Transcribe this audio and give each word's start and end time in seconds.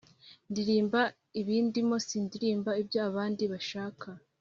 Ndirimba 0.51 1.01
ibindimo 1.41 1.95
sindirimba 2.07 2.71
ibyo 2.81 2.99
abandi 3.09 3.43
bashaka 3.51 4.07